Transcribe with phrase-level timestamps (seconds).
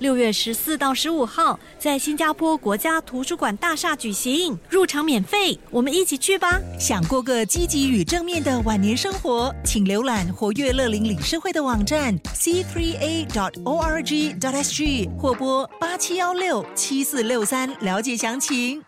[0.00, 6.58] 六月十四到十五号，在新加坡国家图书馆大厦举行，入场免费，我们一起去吧！
[6.78, 18.82] 想过个积极与正面的晚年生活，请浏览活跃乐龄理事会的网站，cfree a.org sg 或拨八七幺六七四六三了解详情。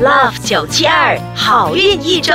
[0.00, 2.34] Love 九七二好运一周。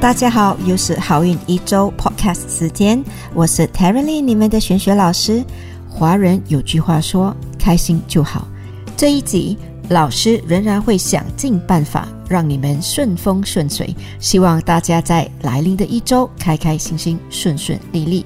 [0.00, 5.44] 大家好，又是好运一周 Podcast 时间，我是 Terry Lee，你们的玄学老师。
[5.90, 8.46] 华人有句话说：“开心就好。”
[8.96, 9.58] 这一集，
[9.88, 18.24] 老师仍然会想尽办法让你们顺风顺水，希望大家在来临的一周开开心心、顺顺利利。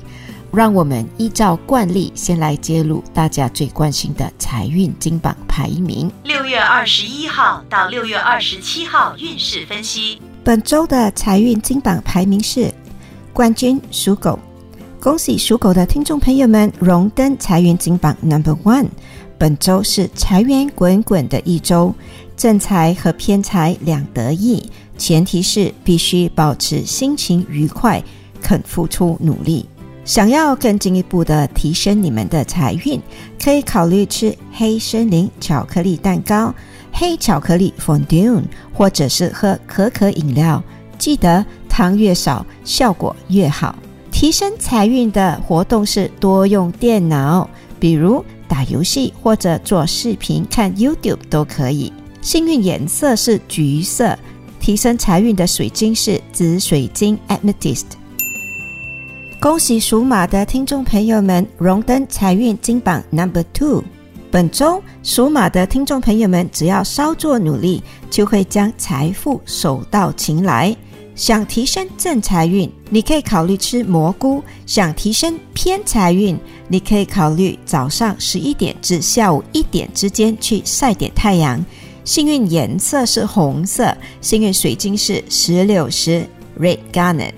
[0.52, 6.12] 让我们依照惯例，先来揭露大家最关心的财运金榜排名。
[6.22, 10.20] 六月二十一号到六月二十七号运势分析。
[10.44, 12.68] 本周的财运金榜排名是
[13.32, 14.36] 冠军属狗，
[15.00, 18.88] 恭喜属狗的听众朋友们荣登财运金榜 Number One。
[19.38, 21.94] 本周是财源滚滚的一周，
[22.36, 24.68] 正财和偏财两得意，
[24.98, 28.02] 前提是必须保持心情愉快，
[28.42, 29.64] 肯付出努力。
[30.04, 33.00] 想要更进一步的提升你们的财运，
[33.40, 36.52] 可以考虑吃黑森林巧克力蛋糕。
[36.92, 40.62] 黑巧克力 fondue，或者是喝可可饮料，
[40.98, 43.74] 记得糖越少效果越好。
[44.10, 47.48] 提升财运的活动是多用电脑，
[47.80, 51.92] 比如打游戏或者做视频看 YouTube 都可以。
[52.20, 54.16] 幸运颜色是橘色，
[54.60, 57.86] 提升财运的水晶是紫水晶 amethyst。
[59.40, 63.82] 恭喜属马的听众朋友们荣登财运金榜 Number Two。
[64.32, 70.74] 本周属马的听众朋友们，只要稍作努力，就会将财富手到擒来。
[71.14, 76.34] 想提升正财运，你可以考虑吃蘑菇；想提升偏财运，
[76.66, 81.62] 你可以考虑早上十一点至下午一点之间去晒点太阳。
[82.02, 86.26] 幸运颜色是红色，幸运水晶是石榴石
[86.58, 87.34] （Red Garnet）。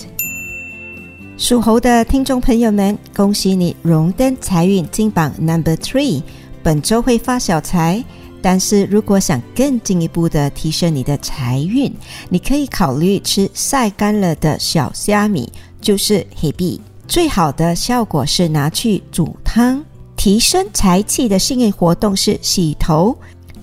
[1.37, 6.23] 属猴的听众朋友们，恭喜你荣登财运金榜 Number Three。
[6.65, 8.03] 本周会发小财，
[8.41, 11.95] 但是如果想更进一步的提升你的财运，
[12.31, 16.81] 你可以考虑吃晒干了的小虾米，就是黑币。
[17.07, 19.85] 最好的效果是拿去煮汤。
[20.17, 23.15] 提升财气的幸运活动是洗头，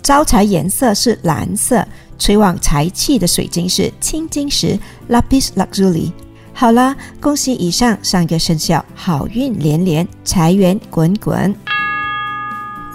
[0.03, 1.83] 招财颜色是蓝色，
[2.19, 4.77] 催旺财气的水晶是青金石
[5.09, 6.11] （Lapis Lazuli）。
[6.53, 11.55] 好了，恭喜以上三个生肖，好运连连，财源滚滚。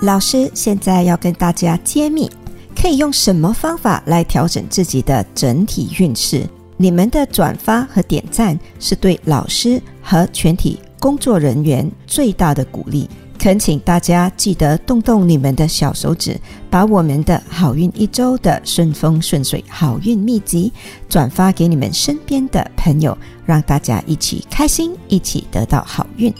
[0.03, 2.31] 老师现在要跟大家揭秘，
[2.75, 6.47] 可以用什么方法来调整自己的整体运势？
[6.77, 13.09] 你们的转发和点赞是对老师和全体工作人员最大的鼓励。
[13.39, 20.71] 恳请大家记得动动你们的小手指，把我们的好运一周的顺风顺水好运秘籍
[21.09, 26.33] 转发给你们身边的朋友，让大家一起开心，一起得到好运。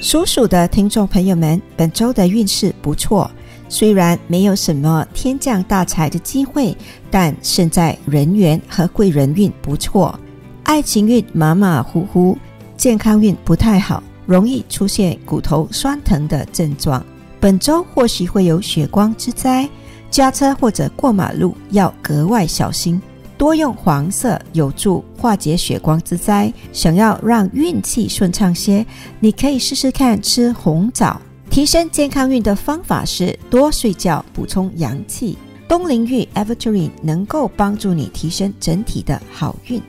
[0.00, 3.28] 属鼠的听众朋友们，本周的运势不错，
[3.68, 6.76] 虽然没有什么天降大财的机会，
[7.10, 10.18] 但现在人缘和贵人运不错，
[10.62, 12.38] 爱情运马马虎虎，
[12.76, 17.04] 健康运不太好，容易出现骨头酸疼的症状。
[17.40, 19.68] 本周或许会有血光之灾，
[20.10, 23.00] 驾车或者过马路要格外小心。
[23.36, 26.52] 多用黄色有助化解血光之灾。
[26.72, 28.84] 想要让运气顺畅些，
[29.20, 31.20] 你可以试试看吃红枣。
[31.48, 35.38] 提升健康运的方法是多睡觉，补充阳气。
[35.68, 39.82] 东陵玉 Evergreen 能够帮助你提升整体的好运。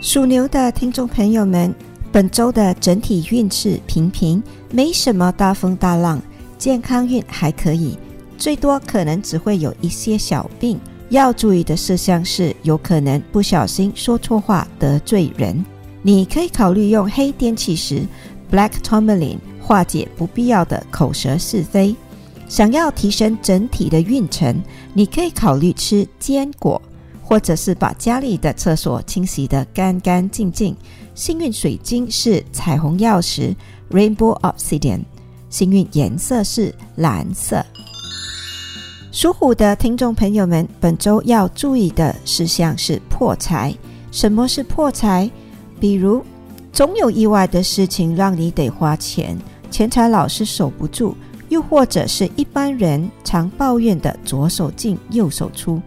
[0.00, 1.74] 属牛的听众朋友们，
[2.12, 6.20] 本周的整体运势平平，没什么大风大浪，
[6.56, 7.98] 健康运还可以，
[8.38, 10.78] 最多可能只会有一些小病。
[11.10, 15.64] 要注意的事项是，有可能不小心说错话得罪人。
[16.02, 18.04] 你可以考虑用黑电气石
[18.50, 21.94] （Black Tourmaline） 化解不必要的口舌是非。
[22.48, 24.62] 想要提升整体的运程，
[24.94, 26.80] 你可以考虑吃坚果，
[27.22, 30.76] 或者是把家里的厕所清洗得干干净净。
[31.14, 33.54] 幸运水晶是彩虹曜石
[33.90, 35.00] （Rainbow Obsidian）。
[35.50, 37.64] 幸运颜色是蓝色。
[39.16, 43.74] 属虎的听众朋友们，本周要注意的事项是破财。
[44.12, 45.30] 什么是破财？
[45.80, 46.22] 比如，
[46.70, 49.34] 总有意外的事情让你得花钱，
[49.70, 51.14] 钱财老是守不住；
[51.48, 55.80] 又或者是一般人常抱怨的左手进右手出。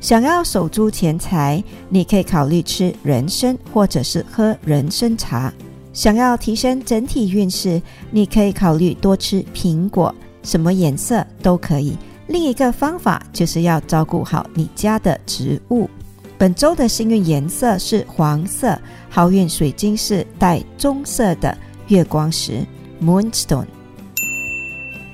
[0.00, 5.52] 想要守住钱财，你可以考虑吃人参，或者是喝人参茶。
[5.92, 7.82] 想要提升整体运势，
[8.12, 10.14] 你可以考虑多吃苹果，
[10.44, 11.98] 什么颜色都可以。
[12.28, 15.88] 另一个方法就是要照顾好你家的植物。
[16.36, 18.78] 本周的幸运颜色是黄色，
[19.08, 21.56] 好运水晶是带棕色的
[21.88, 22.64] 月光石
[23.02, 23.66] （Moonstone）。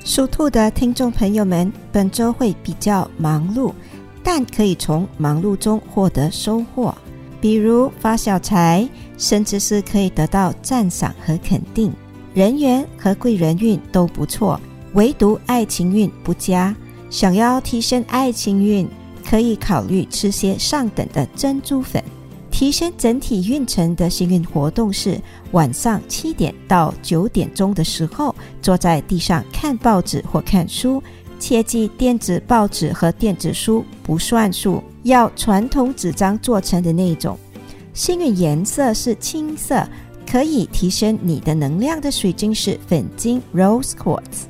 [0.05, 3.73] 属兔的听众朋友们，本周会比较忙碌，
[4.23, 6.93] 但可以从忙碌中获得收获，
[7.41, 11.93] 比如发小财，甚至是可以得到赞赏和肯定。
[12.35, 14.61] 人缘和贵人运都不错，
[14.95, 16.75] 唯独爱情运不佳。
[17.15, 18.89] 想要提升爱情运，
[19.25, 22.03] 可以考虑吃些上等的珍珠粉。
[22.51, 25.21] 提升整体运程的幸运活动是
[25.53, 31.01] 晚上七点到九点钟的时候，坐在地上看报纸或看书。
[31.39, 37.39] 切记，电子报纸和电子书不算数，要传统纸张做成的那种。
[37.93, 39.87] 幸运颜色是青色，
[40.29, 44.49] 可以提升你的能量的水晶是粉晶 （Rose Quartz）。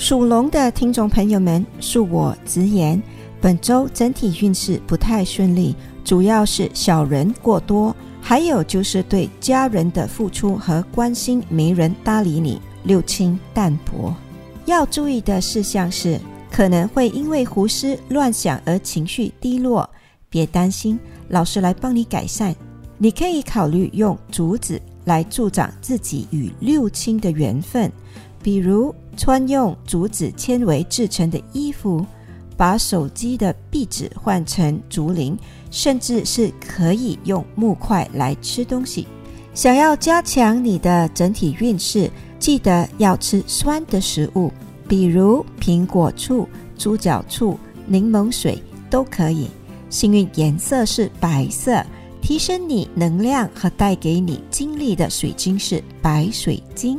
[0.00, 3.00] 属龙的听众朋友们，恕我直言，
[3.38, 14.14] 本周整体运势不太顺利，主要是小人过多，还有就是对家人的付出和关心没人搭理你，六亲淡薄。
[14.64, 16.18] 要注意的事项是，
[16.50, 19.88] 可能会因为胡思乱想而情绪低落，
[20.30, 20.98] 别担心，
[21.28, 22.56] 老师来帮你改善。
[22.96, 27.92] 你可以考虑用竹子来助长自己与六亲的缘分，
[28.42, 28.94] 比如。
[29.20, 32.02] 穿用竹子纤维制成的衣服，
[32.56, 35.36] 把手机的壁纸换成竹林，
[35.70, 39.06] 甚至是可以用木块来吃东西。
[39.52, 44.50] 想要加强你的整体运势，记得要吃酸的食物，
[44.88, 48.58] 比如苹果醋、猪脚醋、柠檬水
[48.88, 49.50] 都可以。
[49.90, 51.84] 幸运颜色是白色，
[52.22, 56.98] 提升你能量和带给你精力的水晶是白水晶。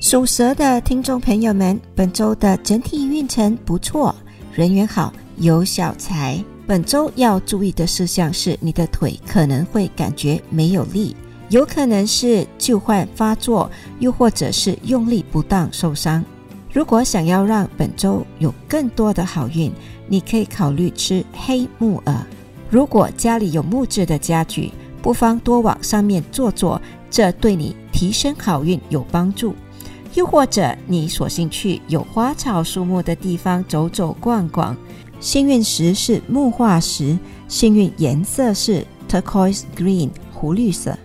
[0.00, 4.14] 属蛇的听众朋友们，本周的整体运程不错，
[4.54, 6.42] 人缘好，有小财。
[6.66, 11.14] 本周要注意的事项是，你的腿可能会感觉没有力，
[11.50, 16.24] 有可能是旧患发作，又或者是用力不当受伤。
[16.72, 19.70] 如果想要让本周有更多的好运，
[20.08, 22.26] 你可以考虑吃黑木耳。
[22.70, 26.80] 如果家里有木质的家具，不妨多往上面坐坐，
[27.10, 29.54] 这对你提升好运有帮助。
[30.14, 34.76] 又或者你索性去有花草树木的地方走走逛逛。
[35.20, 37.16] 幸运石是木化石，
[37.46, 40.96] 幸运颜色是 turquoise green 湖绿色。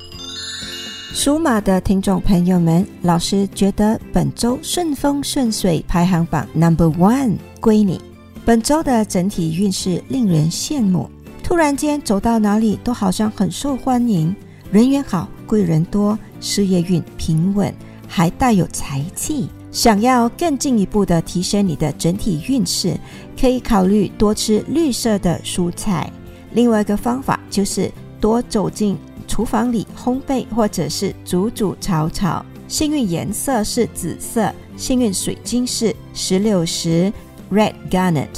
[1.13, 8.01] 属马的听众朋友们，老师觉得本周顺风顺水排行榜 number one 归你。
[8.43, 11.09] 本周的整体运势令人羡慕，
[11.41, 14.35] 突然间走到哪里都好像很受欢迎，
[14.71, 17.73] 人缘好，贵人多，事业运平稳。
[18.15, 22.97] 还带有财气，想要更进一步的提升你的整体运势，
[23.37, 26.09] 可以考虑多吃绿色的蔬菜。
[26.53, 28.97] 另外一个方法就是多走进
[29.27, 32.45] 厨房里烘焙，或者是煮煮炒炒。
[32.69, 37.11] 幸运颜色是紫色，幸运水晶是石榴石
[37.51, 38.29] （Red Garnet）。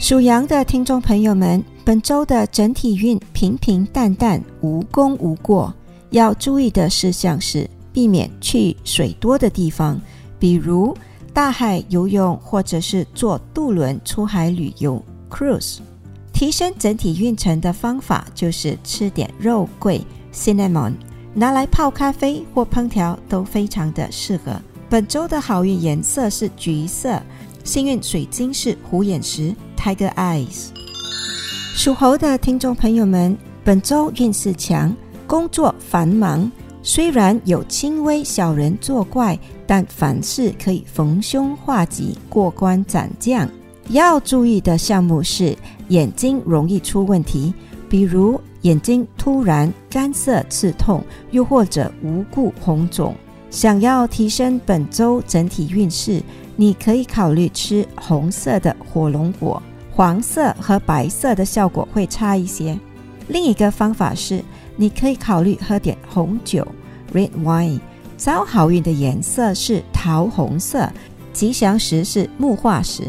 [0.00, 5.72] 属羊的听众朋友们，本周的整体运平平淡淡，无功无过。
[6.10, 7.70] 要注意的事项是。
[7.94, 9.98] 避免去水多的地方，
[10.38, 10.94] 比如
[11.32, 15.78] 大海游泳，或者是坐渡轮出海旅游 （cruise）。
[16.32, 20.94] 提升整体运程的方法就是吃点肉桂 （cinnamon），
[21.32, 24.60] 拿来泡咖啡或烹调都非常的适合。
[24.90, 27.22] 本周的好运颜色是橘色，
[27.62, 30.70] 幸运水晶是虎眼石 （tiger eyes）。
[31.76, 34.94] 属猴的听众朋友们，本周运势强，
[35.28, 36.50] 工作繁忙。
[36.86, 43.48] 虽然有轻微小人作怪，但凡事可以逢凶化吉，过关斩将。
[43.88, 45.56] 要注意的项目是
[45.88, 47.54] 眼睛容易出问题，
[47.88, 53.14] 比如眼睛突然干涩刺痛，又或者无故红肿。
[53.50, 56.22] 想要提升本周整体运势，
[56.54, 62.78] 你可以考虑吃红色的火龙果，黄色和白色的效果会差一些。
[63.28, 64.44] 另一个方法是。
[64.76, 66.66] 你可以考虑喝点红酒
[67.12, 67.80] （red wine），
[68.16, 70.90] 招好运的颜色是桃红色，
[71.32, 73.04] 吉祥石是木化石。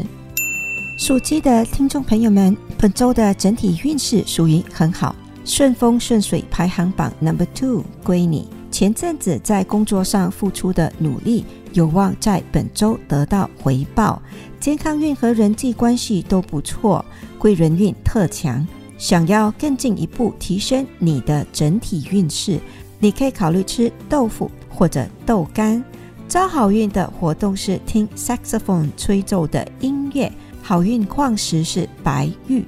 [0.98, 8.48] 属鸡的听众朋友们，本周的整体运势属于很好，顺风顺水，排行榜 number two 归你。
[8.70, 14.20] 前阵子在工作上付出的努力，有望在本周得到回报。
[14.60, 17.04] 健康运和人际关系都不错，
[17.38, 18.66] 贵人运特强。
[18.98, 22.60] 想要更进一步提升你的整体运势，
[22.98, 25.82] 你可以考虑吃豆腐或者豆干。
[26.28, 30.30] 招好运的活动是听 saxophone 吹奏的音乐。
[30.62, 32.64] 好运矿石是白玉。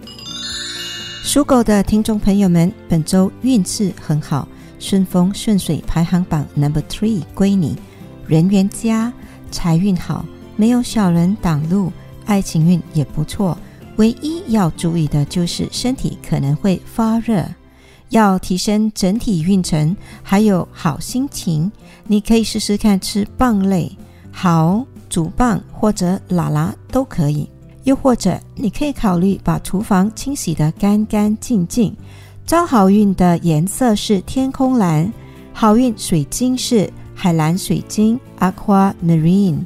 [1.25, 4.47] 属狗的听众朋友们，本周运势很好，
[4.79, 7.77] 顺风顺水，排行榜 number three 归你。
[8.29, 9.13] 人缘佳，
[9.51, 11.91] 财运好，没有小人挡路，
[12.27, 13.59] 爱情运也不错。
[13.99, 17.45] 唯一要注意的就是身体可能会发热，
[18.11, 21.71] 要提升整体运程，还有好心情，
[22.07, 23.91] 你可以试试看吃棒类，
[24.33, 27.49] 好煮棒或者喇喇都可以。
[27.85, 31.95] 又或者，你可以考虑把厨房清洗得干干净净。
[32.47, 35.11] 招好运的颜色是天空蓝，
[35.53, 39.59] 好运水晶是海蓝水晶 （Aqua Marine）。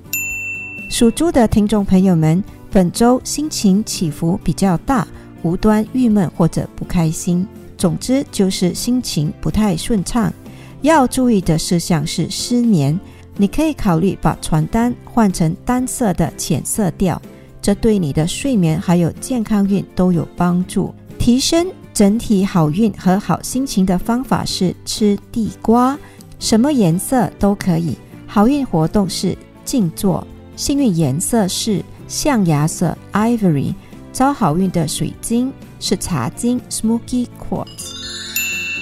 [0.89, 2.43] 属猪的听众朋友们，
[2.73, 5.07] 本周心情起伏比较大，
[5.43, 7.47] 无端郁闷或者不开心。
[7.77, 10.33] 总之就是心情不太顺畅。
[10.81, 12.99] 要注意的事项是失眠，
[13.37, 17.21] 你可以考虑把床单换成单色的浅色调。
[17.61, 20.95] 这对你的睡眠还有健康运都有帮助。
[21.19, 25.97] 提升整体好运和好心情的方法是吃地瓜，
[26.39, 27.99] 什么颜色都可以。
[28.27, 30.27] 好运活动是静坐，
[30.57, 33.75] 幸运颜色是象牙色 （ivory）。
[34.13, 35.51] 招好运的水晶
[35.81, 37.95] 是茶晶 （smoky quartz）。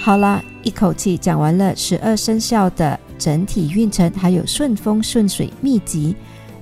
[0.03, 6.13] 好了，一口气讲完了十二生肖的整体运程，还有顺风顺水秘籍。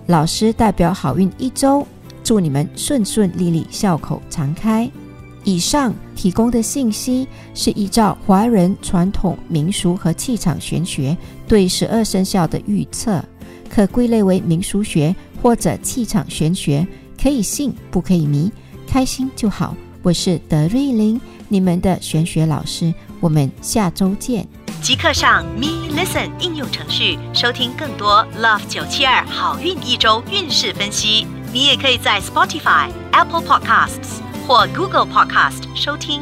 [0.05, 1.85] 老师代表好运一周。
[2.23, 4.87] 祝你们顺顺利利，笑口常开。
[5.43, 13.23] 以上提供的信息是依照华人传统民俗和气场玄学对十二生肖的预测，
[13.67, 16.85] 可归类为民俗学或者气场玄学，
[17.21, 18.51] 可以信不可以迷，
[18.87, 19.75] 开心就好。
[20.01, 24.47] 我是德瑞琳，你们的玄学老师，我们下周见。
[24.81, 31.27] 即刻上 Me Listen 应用程序收听更多 Love 九七二好运一周运势分析。
[31.51, 36.21] 你也可以在 Spotify、Apple Podcasts 或 Google Podcast 收听。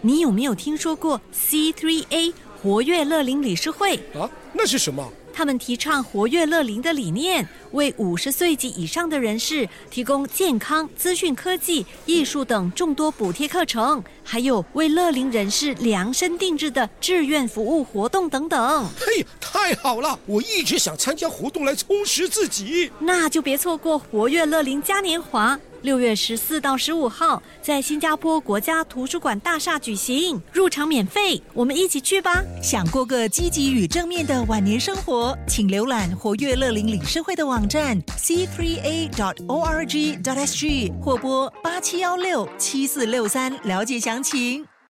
[0.00, 4.28] 你有没有听说过 C3A 活跃乐龄理事会啊？
[4.52, 5.08] 那是什么？
[5.32, 18.86] 他们提倡活跃乐龄的理念，为五十岁及以上的人士提供健康、资讯科技、艺术等众多补贴课程，还有为乐龄人士量身定制的志愿服务活动等等。
[18.98, 20.18] 嘿，太好了！
[20.26, 25.58] 我一直想参加活动来充实自己，那就别错过活跃乐龄嘉年华。
[25.82, 32.40] 六月十四到十五号，在新加坡国家图书馆大厦举行，入场免费，我们一起去吧！
[32.62, 44.71] 想过个积极与正面的晚年生活，请浏览活跃乐龄理事会的网网站 c three a dot o r g dot s g 或拨八七幺六七四六三了解详情。